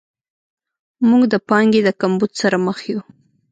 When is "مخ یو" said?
2.65-3.01